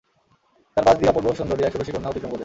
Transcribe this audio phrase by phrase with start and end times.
[0.77, 2.39] তার পাশ দিয়ে অপূর্ব সুন্দরী এক ষোড়শী কন্যা অতিক্রম করে।